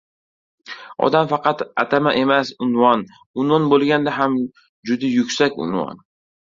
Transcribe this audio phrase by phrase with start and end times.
[1.07, 3.05] Odam— faqat atama emas,— unvon,
[3.45, 4.43] unvon bo‘lganda ham,
[4.93, 6.07] juda yuksak unvon.